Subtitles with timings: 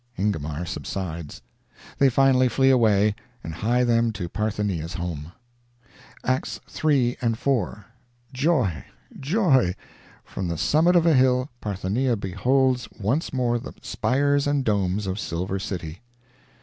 [0.17, 1.43] Ingomar subsides.
[1.99, 3.13] They finally flee away,
[3.43, 5.31] and hie them to Parthenia's home.
[6.23, 8.85] ACTS III and IV.—Joy!
[9.19, 9.75] Joy!
[10.25, 15.19] From the summit of a hill, Parthenia beholds once more the spires and domes of
[15.19, 16.01] Silver City.